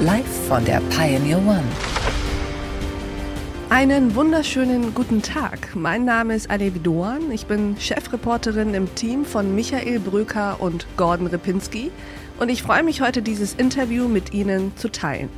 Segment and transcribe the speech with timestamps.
[0.00, 1.64] Live von der Pioneer One.
[3.70, 5.74] Einen wunderschönen guten Tag.
[5.74, 7.30] Mein Name ist Alevi Doan.
[7.32, 11.90] Ich bin Chefreporterin im Team von Michael Bröker und Gordon Ripinski.
[12.38, 15.30] Und ich freue mich heute, dieses Interview mit Ihnen zu teilen.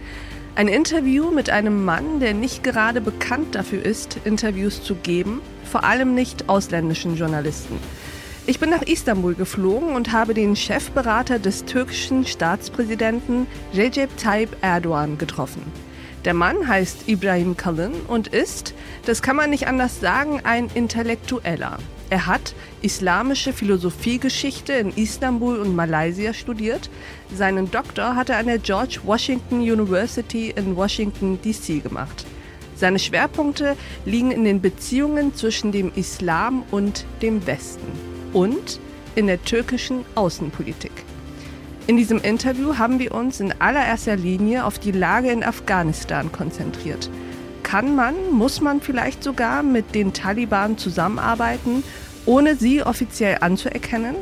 [0.56, 5.84] Ein Interview mit einem Mann, der nicht gerade bekannt dafür ist, Interviews zu geben, vor
[5.84, 7.78] allem nicht ausländischen Journalisten.
[8.48, 15.18] Ich bin nach Istanbul geflogen und habe den Chefberater des türkischen Staatspräsidenten Recep Tayyip Erdogan
[15.18, 15.60] getroffen.
[16.24, 18.72] Der Mann heißt Ibrahim Kalin und ist,
[19.04, 21.76] das kann man nicht anders sagen, ein Intellektueller.
[22.08, 26.88] Er hat islamische Philosophiegeschichte in Istanbul und Malaysia studiert.
[27.36, 31.80] Seinen Doktor hat er an der George Washington University in Washington, D.C.
[31.80, 32.24] gemacht.
[32.76, 33.76] Seine Schwerpunkte
[34.06, 38.80] liegen in den Beziehungen zwischen dem Islam und dem Westen und
[39.14, 40.92] in der türkischen Außenpolitik.
[41.86, 47.08] In diesem Interview haben wir uns in allererster Linie auf die Lage in Afghanistan konzentriert.
[47.62, 51.82] Kann man, muss man vielleicht sogar mit den Taliban zusammenarbeiten,
[52.26, 54.16] ohne sie offiziell anzuerkennen?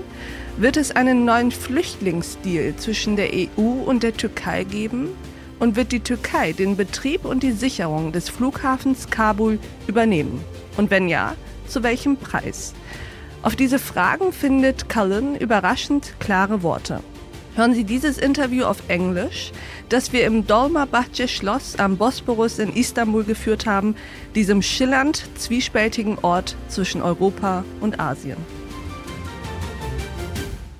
[0.58, 5.08] Wird es einen neuen Flüchtlingsdeal zwischen der EU und der Türkei geben?
[5.58, 10.40] Und wird die Türkei den Betrieb und die Sicherung des Flughafens Kabul übernehmen?
[10.76, 11.34] Und wenn ja,
[11.66, 12.74] zu welchem Preis?
[13.46, 16.98] Auf diese Fragen findet Cullen überraschend klare Worte.
[17.54, 19.52] Hören Sie dieses Interview auf Englisch,
[19.88, 23.94] das wir im Dolmabahce Schloss am Bosporus in Istanbul geführt haben,
[24.34, 28.38] diesem schillernd zwiespältigen Ort zwischen Europa und Asien.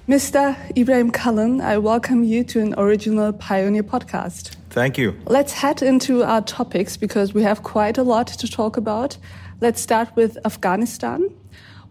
[0.08, 0.56] Mr.
[0.74, 4.58] Ibrahim Cullen, I welcome you to an original Pioneer podcast.
[4.70, 5.12] Thank you.
[5.28, 9.18] Let's head into our topics because we have quite a lot to talk about.
[9.60, 11.30] Let's start with Afghanistan.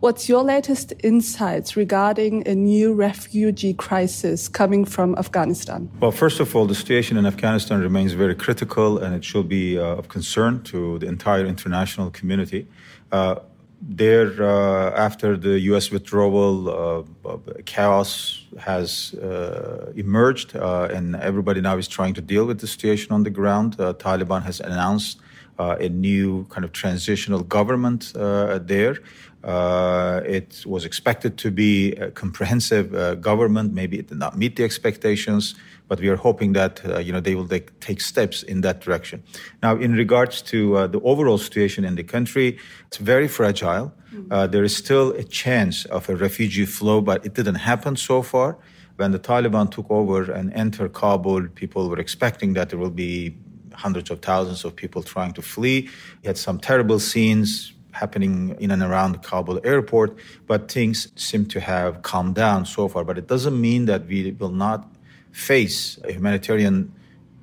[0.02, 5.90] What's your latest insights regarding a new refugee crisis coming from Afghanistan?
[6.02, 9.80] Well, first of all, the situation in Afghanistan remains very critical and it should be
[9.80, 12.68] uh, of concern to the entire international community.
[13.12, 13.36] Uh,
[13.82, 15.92] there, uh, after the U.S.
[15.92, 22.60] withdrawal, uh, chaos has uh, emerged, uh, and everybody now is trying to deal with
[22.60, 23.78] the situation on the ground.
[23.78, 25.20] Taliban has announced
[25.58, 28.98] a new kind of transitional government there.
[29.46, 33.74] Uh, it was expected to be a comprehensive uh, government.
[33.74, 35.54] Maybe it did not meet the expectations,
[35.88, 38.82] but we are hoping that uh, you know they will take, take, steps in that
[38.82, 39.22] direction.
[39.62, 42.58] Now, in regards to uh, the overall situation in the country,
[42.88, 43.94] it's very fragile.
[44.12, 44.52] Mm-hmm.
[44.52, 48.58] there is still a chance of a refugee flow, but it didn't happen so far.
[48.96, 53.36] When the Taliban took over and entered Kabul, people were expecting that there will be
[53.74, 55.90] hundreds of thousands of people trying to flee.
[56.24, 60.18] We had some terrible scenes happening in and around Kabul airport,
[60.48, 63.04] but things seem to have calmed down so far.
[63.04, 64.88] But it doesn't mean that we will not
[65.32, 66.94] face a humanitarian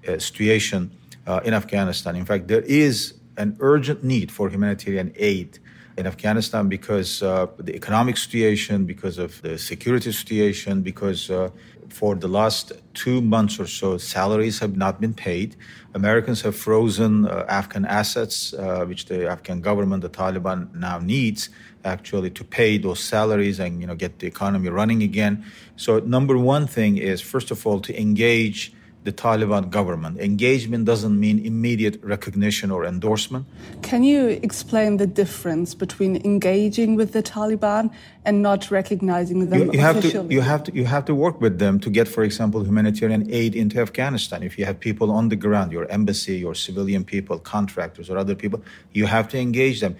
[0.08, 0.90] uh, situation
[1.26, 2.16] uh, in Afghanistan.
[2.16, 5.58] In fact, there is an urgent need for humanitarian aid
[5.96, 11.50] in Afghanistan because uh, the economic situation, because of the security situation, because uh,
[11.88, 15.56] for the last two months or so, salaries have not been paid.
[15.94, 21.50] Americans have frozen uh, Afghan assets, uh, which the Afghan government, the Taliban, now needs
[21.84, 25.44] actually to pay those salaries and you know get the economy running again.
[25.76, 28.72] So number one thing is first of all to engage
[29.04, 30.20] the Taliban government.
[30.20, 33.46] Engagement doesn't mean immediate recognition or endorsement.
[33.82, 37.92] Can you explain the difference between engaging with the Taliban
[38.24, 41.40] and not recognizing them you, you have to you have to you have to work
[41.40, 44.42] with them to get, for example, humanitarian aid into Afghanistan.
[44.42, 48.36] If you have people on the ground, your embassy, your civilian people, contractors, or other
[48.36, 48.62] people,
[48.92, 49.96] you have to engage them.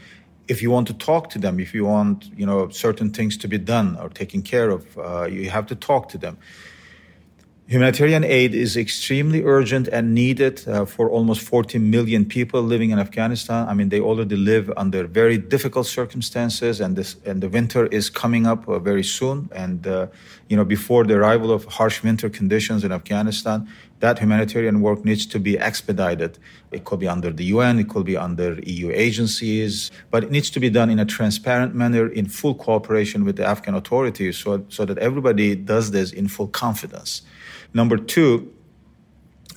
[0.47, 3.49] If you want to talk to them, if you want you know certain things to
[3.49, 6.39] be done or taken care of, uh, you have to talk to them.
[7.73, 12.99] Humanitarian aid is extremely urgent and needed uh, for almost 40 million people living in
[12.99, 13.67] Afghanistan.
[13.67, 18.11] I mean, they already live under very difficult circumstances, and this and the winter is
[18.11, 19.49] coming up uh, very soon.
[19.55, 20.09] And uh,
[20.51, 23.67] you know, before the arrival of harsh winter conditions in Afghanistan,
[24.01, 26.39] that humanitarian work needs to be expedited.
[26.73, 30.51] It could be under the UN, it could be under EU agencies, but it needs
[30.51, 34.63] to be done in a transparent manner, in full cooperation with the Afghan authorities, so
[34.69, 37.23] so that everybody does this in full confidence.
[37.75, 38.53] Number two,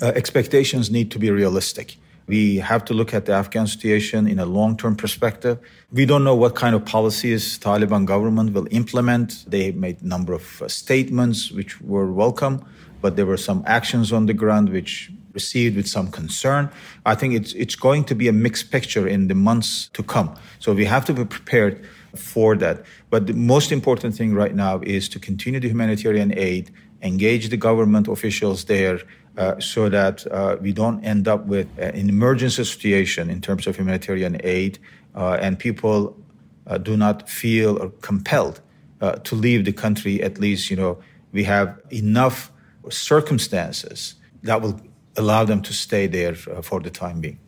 [0.02, 1.98] uh, expectations need to be realistic.
[2.28, 5.60] We have to look at the Afghan situation in a long-term perspective.
[5.92, 9.46] We don't know what kind of policies Taliban government will implement.
[9.48, 12.66] They made a number of uh, statements which were welcome,
[13.02, 16.70] but there were some actions on the ground which received with some concern.
[17.06, 20.34] I think it's it's going to be a mixed picture in the months to come.
[20.60, 21.86] So we have to be prepared
[22.16, 22.84] for that.
[23.10, 26.72] But the most important thing right now is to continue the humanitarian aid,
[27.02, 29.00] engage the government officials there,
[29.38, 33.76] uh, so that uh, we don't end up with an emergency situation in terms of
[33.76, 34.80] humanitarian aid,
[35.14, 36.18] uh, and people
[36.68, 38.62] uh, do not feel compelled
[39.02, 40.24] uh, to leave the country.
[40.24, 41.00] At least, you know,
[41.32, 42.52] we have enough
[42.90, 44.80] circumstances that will
[45.18, 47.40] allow them to stay there for the time being.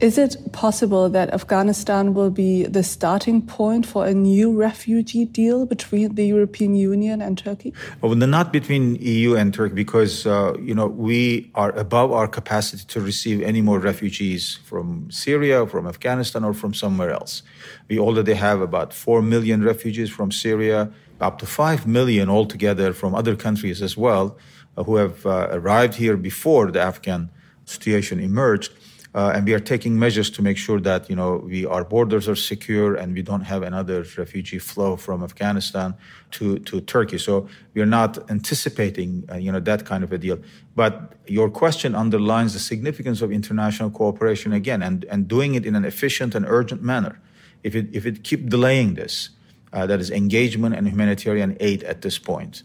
[0.00, 5.66] Is it possible that Afghanistan will be the starting point for a new refugee deal
[5.66, 7.74] between the European Union and Turkey?
[8.00, 12.84] Well, not between EU and Turkey, because uh, you know we are above our capacity
[12.86, 17.42] to receive any more refugees from Syria, from Afghanistan, or from somewhere else.
[17.88, 23.16] We already have about four million refugees from Syria, up to five million altogether from
[23.16, 24.36] other countries as well,
[24.76, 27.30] uh, who have uh, arrived here before the Afghan
[27.64, 28.72] situation emerged.
[29.14, 32.28] Uh, and we are taking measures to make sure that you know we our borders
[32.28, 35.94] are secure and we don't have another refugee flow from Afghanistan
[36.30, 37.18] to to Turkey.
[37.18, 40.38] So we are not anticipating uh, you know that kind of a deal.
[40.76, 45.74] But your question underlines the significance of international cooperation again, and and doing it in
[45.74, 47.18] an efficient and urgent manner.
[47.62, 49.30] If it if it keep delaying this,
[49.72, 52.62] uh, that is engagement and humanitarian aid at this point.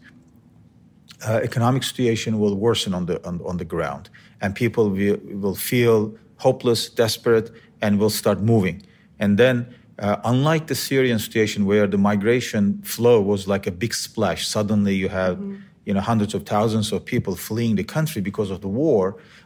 [1.26, 4.10] Uh, economic situation will worsen on the on, on the ground,
[4.42, 6.14] and people will, will feel
[6.46, 7.48] hopeless, desperate,
[7.82, 8.78] and will start moving.
[9.20, 9.58] And then,
[10.00, 12.64] uh, unlike the Syrian situation where the migration
[12.96, 15.56] flow was like a big splash, suddenly you have mm-hmm.
[15.88, 19.06] you know hundreds of thousands of people fleeing the country because of the war.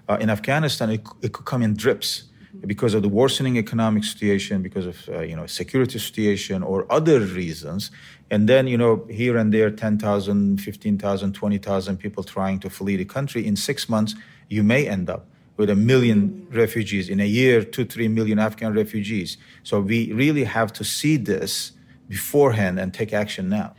[0.09, 2.67] Uh, in Afghanistan, it, it, could come in drips mm-hmm.
[2.73, 7.19] because of the worsening economic situation, because of uh, you know security situation or other
[7.41, 7.91] reasons.
[8.33, 13.09] And then you know here and there, 10,000, 15,000, 20,000 people trying to flee the
[13.17, 14.15] country in six months,
[14.55, 15.23] you may end up
[15.57, 19.37] with a million refugees in a year, two, three million Afghan refugees.
[19.63, 21.73] So we really have to see this
[22.07, 23.75] beforehand and take action now.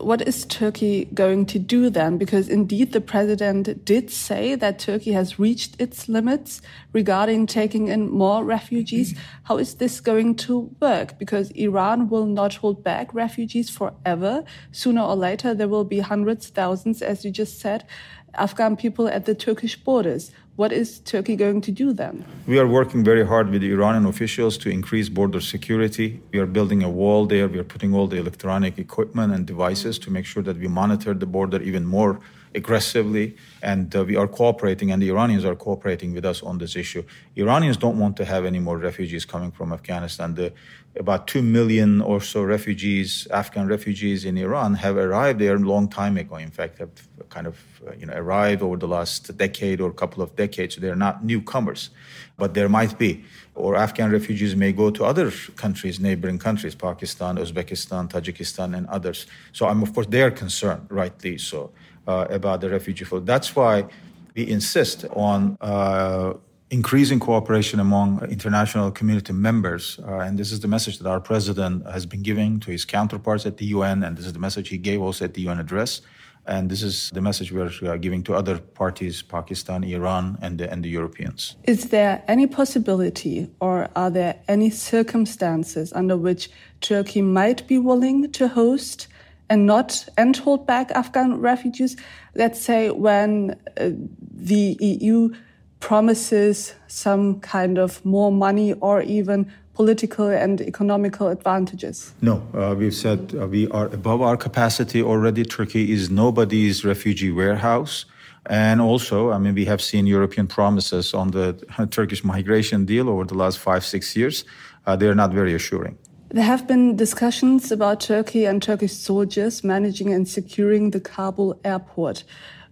[0.00, 2.18] What is Turkey going to do then?
[2.18, 6.62] Because indeed, the president did say that Turkey has reached its limits
[6.92, 9.12] regarding taking in more refugees.
[9.12, 9.22] Mm-hmm.
[9.44, 11.16] How is this going to work?
[11.18, 14.42] Because Iran will not hold back refugees forever.
[14.72, 17.86] Sooner or later, there will be hundreds, thousands, as you just said,
[18.34, 20.32] Afghan people at the Turkish borders.
[20.56, 22.26] What is Turkey going to do then?
[22.46, 26.20] We are working very hard with the Iranian officials to increase border security.
[26.30, 27.48] We are building a wall there.
[27.48, 31.14] We are putting all the electronic equipment and devices to make sure that we monitor
[31.14, 32.20] the border even more
[32.54, 33.36] aggressively.
[33.62, 37.04] And uh, we are cooperating, and the Iranians are cooperating with us on this issue.
[37.36, 40.34] Iranians don't want to have any more refugees coming from Afghanistan.
[40.34, 40.52] The,
[40.96, 45.88] about 2 million or so refugees, Afghan refugees in Iran, have arrived there a long
[45.88, 46.36] time ago.
[46.36, 46.90] In fact, have
[47.30, 47.56] kind of
[47.86, 50.76] uh, you know arrived over the last decade or couple of decades.
[50.76, 51.90] They're not newcomers,
[52.36, 53.24] but there might be.
[53.54, 59.26] Or Afghan refugees may go to other countries, neighboring countries, Pakistan, Uzbekistan, Tajikistan, and others.
[59.52, 61.70] So I'm of course they are concerned, rightly so,
[62.08, 63.20] uh, about the refugee flow.
[63.20, 63.86] That's why
[64.34, 65.58] we insist on.
[65.60, 66.34] Uh,
[66.72, 70.00] increasing cooperation among international community members.
[70.08, 73.44] Uh, and this is the message that our president has been giving to his counterparts
[73.44, 76.00] at the UN, and this is the message he gave also at the UN address.
[76.46, 80.70] And this is the message we are giving to other parties, Pakistan, Iran, and the,
[80.70, 81.56] and the Europeans.
[81.64, 88.32] Is there any possibility or are there any circumstances under which Turkey might be willing
[88.32, 89.06] to host
[89.48, 91.96] and not and hold back Afghan refugees?
[92.34, 93.90] Let's say when uh,
[94.34, 95.34] the EU
[95.78, 102.12] promises some kind of more money or even political and economical advantages?
[102.20, 105.44] No, uh, we've said uh, we are above our capacity already.
[105.44, 108.04] Turkey is nobody's refugee warehouse.
[108.46, 111.54] And also, I mean, we have seen European promises on the
[111.90, 114.44] Turkish migration deal over the last five, six years.
[114.84, 115.96] Uh, they're not very assuring.
[116.30, 122.24] There have been discussions about Turkey and Turkish soldiers managing and securing the Kabul airport.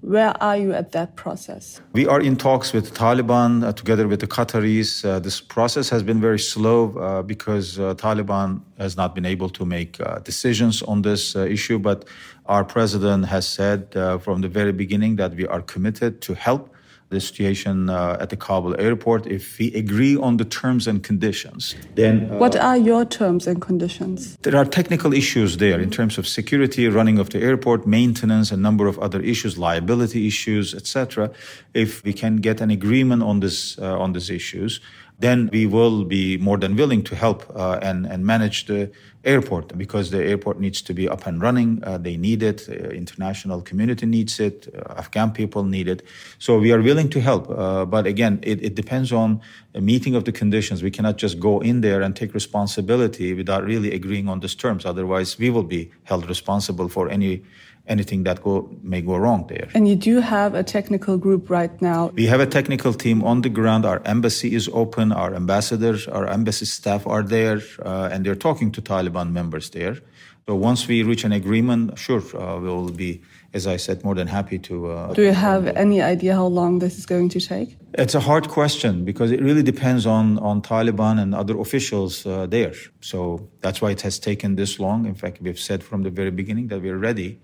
[0.02, 1.82] Where are you at that process?
[1.92, 5.04] We are in talks with Taliban uh, together with the Qataris.
[5.04, 9.50] Uh, this process has been very slow uh, because uh, Taliban has not been able
[9.50, 11.78] to make uh, decisions on this uh, issue.
[11.78, 12.06] But
[12.46, 13.92] our president has said
[14.22, 16.74] from the very beginning that we are committed to help
[17.10, 19.26] the situation uh, at the Kabul airport.
[19.26, 22.30] If we agree on the terms and conditions, then.
[22.30, 24.36] Uh, what are your terms and conditions?
[24.42, 28.56] There are technical issues there in terms of security, running of the airport, maintenance, a
[28.56, 31.30] number of other issues, liability issues, etc.
[31.74, 34.80] If we can get an agreement on this uh, on these issues,
[35.20, 38.90] then we will be more than willing to help uh, and, and manage the
[39.22, 41.82] airport because the airport needs to be up and running.
[41.84, 42.66] Uh, they need it.
[42.68, 44.74] Uh, international community needs it.
[44.74, 46.02] Uh, Afghan people need it.
[46.38, 47.50] So we are willing to help.
[47.50, 49.42] Uh, but again, it, it, depends on
[49.74, 50.82] a meeting of the conditions.
[50.82, 54.86] We cannot just go in there and take responsibility without really agreeing on these terms.
[54.86, 57.42] Otherwise, we will be held responsible for any
[57.86, 59.68] anything that go, may go wrong there.
[59.74, 62.08] And you do have a technical group right now.
[62.14, 63.84] We have a technical team on the ground.
[63.84, 65.12] Our embassy is open.
[65.12, 69.98] Our ambassadors, our embassy staff are there, uh, and they're talking to Taliban members there.
[70.46, 73.22] So once we reach an agreement, sure, uh, we'll be,
[73.52, 74.90] as I said, more than happy to.
[74.90, 77.76] Uh, Do you have any idea how long this is going to take?
[77.94, 82.46] It's a hard question because it really depends on, on Taliban and other officials uh,
[82.46, 82.72] there.
[83.00, 85.06] So that's why it has taken this long.
[85.06, 87.38] In fact, we've said from the very beginning that we're ready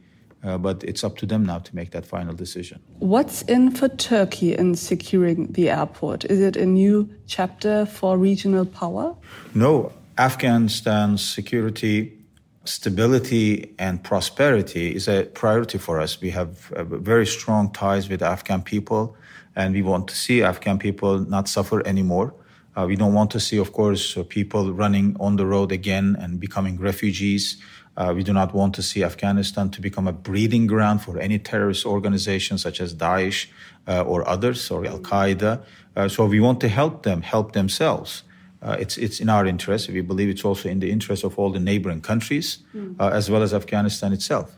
[0.46, 2.80] uh, but it's up to them now to make that final decision.
[3.00, 6.24] What's in for Turkey in securing the airport?
[6.24, 9.16] Is it a new chapter for regional power?
[9.54, 9.92] No.
[10.18, 12.16] Afghanistan's security,
[12.64, 16.20] stability, and prosperity is a priority for us.
[16.20, 19.16] We have uh, very strong ties with Afghan people,
[19.56, 22.34] and we want to see Afghan people not suffer anymore.
[22.76, 26.16] Uh, we don't want to see, of course, uh, people running on the road again
[26.20, 27.56] and becoming refugees.
[27.96, 31.38] Uh, we do not want to see Afghanistan to become a breeding ground for any
[31.38, 33.46] terrorist organizations such as Daesh
[33.88, 35.62] uh, or others or Al Qaeda.
[35.96, 38.22] Uh, so we want to help them help themselves.
[38.62, 39.88] Uh, it's it's in our interest.
[39.88, 42.96] We believe it's also in the interest of all the neighboring countries mm.
[43.00, 44.56] as well as Afghanistan itself.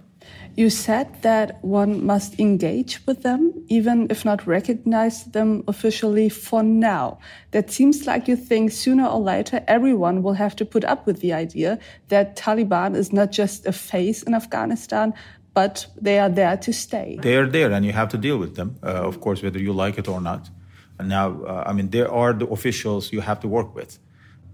[0.56, 6.64] You said that one must engage with them, even if not recognize them officially for
[6.64, 7.18] now.
[7.52, 11.20] That seems like you think sooner or later everyone will have to put up with
[11.20, 15.14] the idea that Taliban is not just a face in Afghanistan,
[15.54, 17.18] but they are there to stay.
[17.22, 19.72] They are there, and you have to deal with them, uh, of course, whether you
[19.72, 20.50] like it or not.
[20.98, 23.98] And now, uh, I mean, there are the officials you have to work with,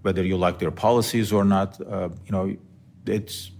[0.02, 1.80] whether you like their policies or not.
[1.80, 2.56] Uh, you know,
[3.06, 3.50] it's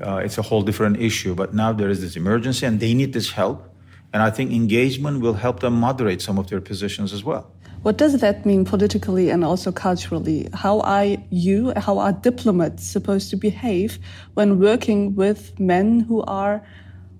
[0.00, 1.34] uh, it's a whole different issue.
[1.34, 3.70] But now there is this emergency and they need this help.
[4.12, 7.50] And I think engagement will help them moderate some of their positions as well.
[7.82, 10.48] What does that mean politically and also culturally?
[10.54, 13.98] How are you, how are diplomats supposed to behave
[14.32, 16.64] when working with men who are,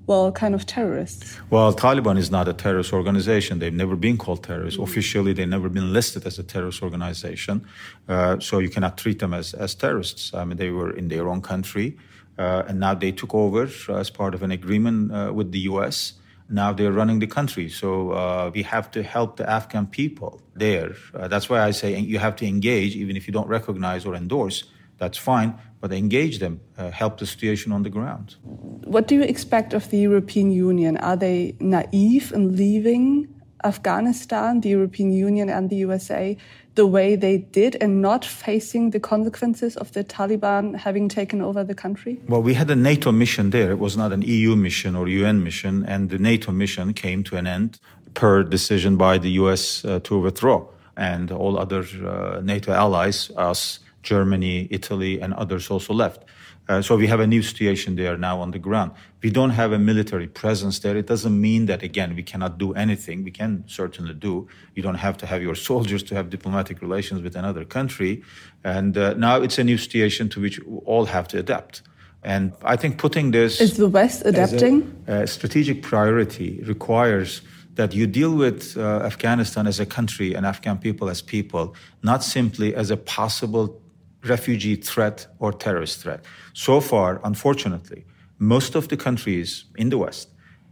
[0.06, 1.38] well, kind of terrorists?
[1.50, 3.58] Well, Taliban is not a terrorist organization.
[3.58, 4.80] They've never been called terrorists.
[4.80, 4.84] Mm.
[4.84, 7.66] Officially, they've never been listed as a terrorist organization.
[8.08, 10.32] Uh, so you cannot treat them as, as terrorists.
[10.32, 11.98] I mean, they were in their own country.
[12.38, 15.60] Uh, and now they took over uh, as part of an agreement uh, with the
[15.60, 16.14] US.
[16.48, 17.68] Now they're running the country.
[17.68, 20.94] So uh, we have to help the Afghan people there.
[21.14, 24.14] Uh, that's why I say you have to engage, even if you don't recognize or
[24.14, 24.64] endorse.
[24.98, 28.36] That's fine, but engage them, uh, help the situation on the ground.
[28.42, 30.96] What do you expect of the European Union?
[30.98, 33.28] Are they naive in leaving
[33.64, 36.36] Afghanistan, the European Union, and the USA
[36.74, 41.62] the way they did and not facing the consequences of the Taliban having taken over
[41.64, 42.20] the country?
[42.28, 43.70] Well, we had a NATO mission there.
[43.70, 47.36] It was not an EU mission or UN mission, and the NATO mission came to
[47.36, 47.78] an end
[48.14, 50.66] per decision by the US uh, to withdraw.
[50.96, 56.24] And all other uh, NATO allies, us, Germany, Italy, and others also left.
[56.66, 58.92] Uh, so we have a new situation there now on the ground.
[59.23, 60.97] We don't have a military presence there.
[60.97, 63.23] It doesn't mean that, again, we cannot do anything.
[63.23, 64.49] We can certainly do.
[64.75, 68.23] You don't have to have your soldiers to have diplomatic relations with another country.
[68.62, 71.83] And uh, now it's a new situation to which we all have to adapt.
[72.23, 73.61] And I think putting this.
[73.61, 75.04] Is the West adapting?
[75.06, 77.42] A, a strategic priority requires
[77.75, 82.23] that you deal with uh, Afghanistan as a country and Afghan people as people, not
[82.23, 83.80] simply as a possible
[84.24, 86.24] refugee threat or terrorist threat.
[86.52, 88.04] So far, unfortunately,
[88.38, 90.28] most of the countries in the West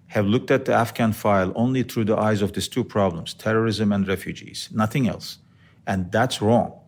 [0.09, 3.92] have looked at the Afghan file only through the eyes of these two problems terrorism
[3.92, 5.38] and refugees, nothing else.
[5.87, 6.78] And that's wrong.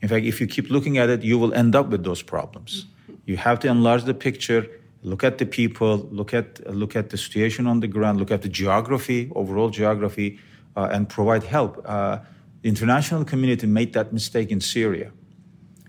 [0.00, 2.86] In fact, if you keep looking at it, you will end up with those problems.
[3.24, 4.66] You have to enlarge the picture,
[5.02, 8.42] look at the people, look at, look at the situation on the ground, look at
[8.42, 10.38] the geography, overall geography,
[10.76, 11.82] uh, and provide help.
[11.84, 12.18] Uh,
[12.62, 15.12] the international community made that mistake in Syria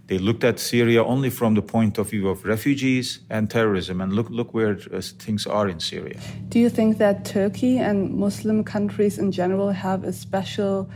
[0.07, 4.11] they looked at Syria only from the point of view of refugees and terrorism, and
[4.13, 6.19] look, look where uh, things are in Syria.
[6.49, 10.89] Do you think that Turkey and Muslim countries in general have a special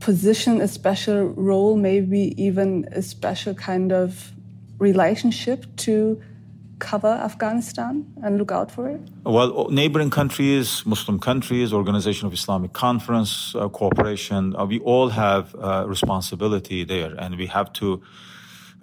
[0.00, 4.32] position, a special role, maybe even a special kind of
[4.78, 6.20] relationship to
[6.78, 9.00] cover Afghanistan and look out for it?
[9.24, 15.54] Well, neighboring countries, Muslim countries, Organization of Islamic Conference, uh, cooperation, uh, we all have
[15.54, 18.02] uh, responsibility there, and we have to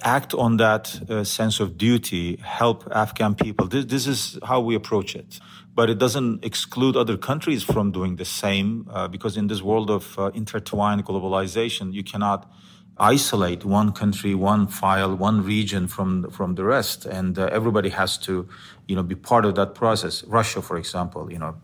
[0.02, 3.68] act on that uh, sense of duty, help Afghan people.
[3.68, 5.40] This, this, is how we approach it.
[5.76, 9.90] But it doesn't exclude other countries from doing the same, uh, because in this world
[9.90, 12.52] of uh, intertwined globalization, you cannot
[12.98, 18.18] isolate one country, one file, one region from from the rest, and uh, everybody has
[18.20, 18.48] to,
[18.88, 20.24] you know, be part of that process.
[20.26, 21.56] Russia, for example, you know,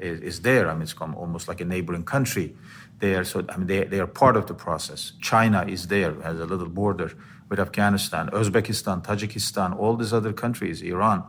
[0.00, 0.68] is, is there.
[0.68, 2.54] I mean, it's almost like a neighboring country
[3.00, 3.24] there.
[3.24, 5.12] So I mean, they they are part of the process.
[5.20, 7.12] China is there, has a little border
[7.48, 11.24] with Afghanistan, Uzbekistan, Tajikistan, all these other countries, Iran,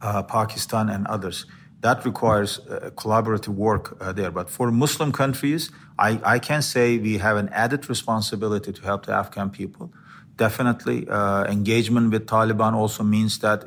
[0.00, 1.46] uh, Pakistan, and others.
[1.82, 4.30] That requires uh, collaborative work uh, there.
[4.30, 9.06] But for Muslim countries, I, I, can say we have an added responsibility to help
[9.06, 9.92] the Afghan people.
[10.36, 13.60] Definitely, uh, engagement with Taliban also means that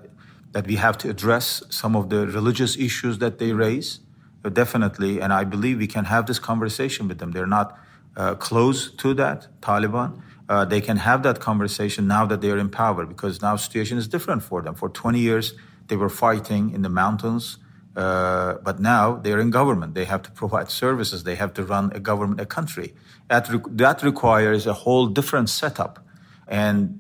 [0.54, 4.00] that we have to address some of the religious issues that they raise.
[4.44, 7.32] Uh, definitely, and I believe we can have this conversation with them.
[7.32, 7.78] They're not
[8.16, 12.58] uh, close to that Taliban uh, they can have that conversation now that they are
[12.58, 14.76] in power because now situation is different for them.
[14.76, 15.54] For 20 years,
[15.88, 17.58] they were fighting in the mountains,
[17.96, 19.94] uh, but now they're in government.
[19.96, 21.24] They have to provide services.
[21.24, 22.94] They have to run a government, a country.
[23.30, 26.06] That, re- that requires a whole different setup.
[26.48, 27.00] And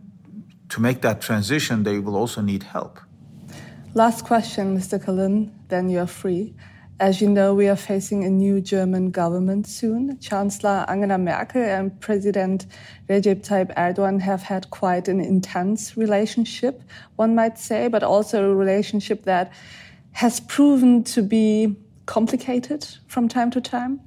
[0.69, 2.99] to make that transition, they will also need help.
[3.93, 5.03] Last question, Mr.
[5.03, 6.53] Kalin, then you're free.
[6.97, 10.17] As you know, we are facing a new German government soon.
[10.19, 12.67] Chancellor Angela Merkel and President
[13.09, 16.81] Recep Tayyip Erdoğan have had quite an intense relationship,
[17.17, 19.51] one might say, but also a relationship that
[20.15, 23.99] has proven to be complicated from time to time.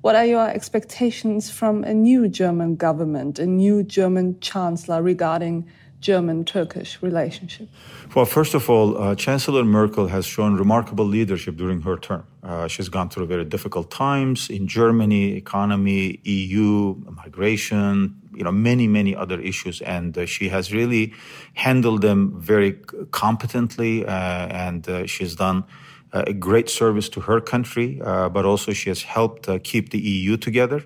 [0.00, 5.68] What are your expectations from a new German government, a new German chancellor regarding
[6.02, 7.68] German Turkish relationship?
[8.14, 12.24] Well, first of all, uh, Chancellor Merkel has shown remarkable leadership during her term.
[12.42, 18.88] Uh, she's gone through very difficult times in Germany, economy, EU, migration, you know, many,
[18.88, 19.80] many other issues.
[19.80, 21.14] And uh, she has really
[21.54, 22.72] handled them very
[23.12, 24.04] competently.
[24.04, 25.64] Uh, and uh, she's done
[26.12, 30.36] uh, a great service to her country, but also she has helped keep the EU
[30.36, 30.84] together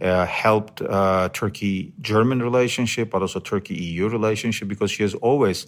[0.00, 5.66] uh, helped uh, Turkey-German relationship, but also Turkey-EU relationship, because she has always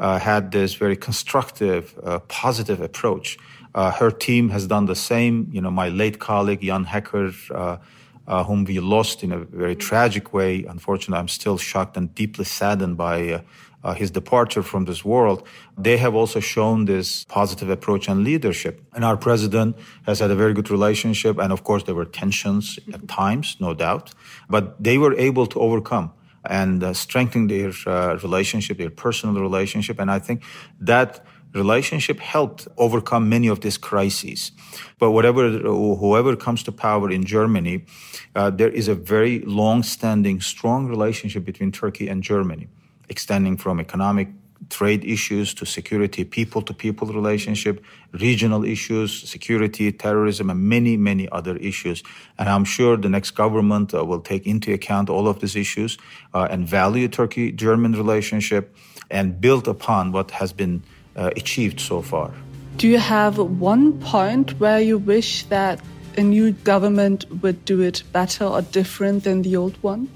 [0.00, 3.38] uh, had this very constructive, uh, positive approach.
[3.74, 5.48] Uh, her team has done the same.
[5.52, 10.32] You know, my late colleague Jan Hecker, uh, whom we lost in a very tragic
[10.32, 10.64] way.
[10.64, 13.42] Unfortunately, I'm still shocked and deeply saddened by
[13.84, 18.82] uh, his departure from this world, they have also shown this positive approach and leadership.
[18.94, 21.38] And our president has had a very good relationship.
[21.38, 24.14] And of course, there were tensions at times, no doubt,
[24.48, 26.12] but they were able to overcome
[26.44, 29.98] and uh, strengthen their uh, relationship, their personal relationship.
[30.00, 30.42] And I think
[30.80, 34.52] that relationship helped overcome many of these crises.
[34.98, 37.86] But whatever, whoever comes to power in Germany,
[38.34, 42.68] uh, there is a very long-standing, strong relationship between Turkey and Germany
[43.08, 44.28] extending from economic
[44.70, 51.28] trade issues to security, people to people relationship, regional issues, security, terrorism, and many, many
[51.30, 52.02] other issues.
[52.38, 55.96] And I'm sure the next government uh, will take into account all of these issues
[56.34, 58.74] uh, and value Turkey German relationship
[59.10, 60.82] and build upon what has been
[61.16, 62.32] uh, achieved so far.
[62.76, 65.80] Do you have one point where you wish that
[66.16, 70.08] a new government would do it better or different than the old one?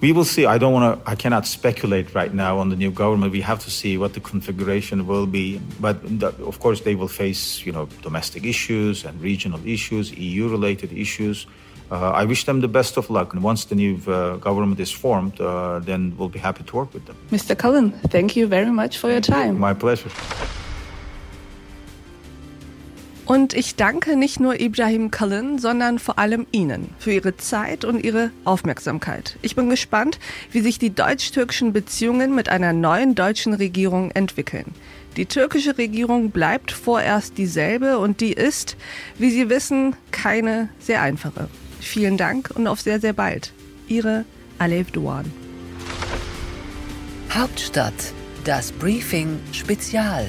[0.00, 0.46] We will see.
[0.46, 1.10] I don't want to.
[1.10, 3.32] I cannot speculate right now on the new government.
[3.32, 5.60] We have to see what the configuration will be.
[5.78, 10.92] But the, of course, they will face you know domestic issues and regional issues, EU-related
[10.92, 11.46] issues.
[11.90, 13.34] Uh, I wish them the best of luck.
[13.34, 16.94] And once the new uh, government is formed, uh, then we'll be happy to work
[16.94, 17.16] with them.
[17.30, 17.54] Mr.
[17.54, 19.58] Kalin, thank you very much for your time.
[19.58, 20.10] My pleasure.
[23.30, 28.02] Und ich danke nicht nur Ibrahim Cullen, sondern vor allem Ihnen für Ihre Zeit und
[28.02, 29.36] Ihre Aufmerksamkeit.
[29.40, 30.18] Ich bin gespannt,
[30.50, 34.74] wie sich die deutsch-türkischen Beziehungen mit einer neuen deutschen Regierung entwickeln.
[35.16, 38.76] Die türkische Regierung bleibt vorerst dieselbe und die ist,
[39.16, 41.48] wie Sie wissen, keine sehr einfache.
[41.78, 43.52] Vielen Dank und auf sehr, sehr bald.
[43.86, 44.24] Ihre
[44.58, 45.30] Alev Duan.
[47.32, 48.12] Hauptstadt,
[48.42, 50.28] das Briefing Spezial